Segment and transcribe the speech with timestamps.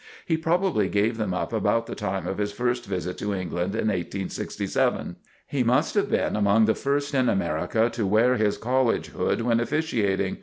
[0.25, 3.89] He probably gave them up about the time of his first visit to England in
[3.89, 5.15] 1867.
[5.45, 9.59] He must have been among the first in America to wear his college hood when
[9.59, 10.39] officiating.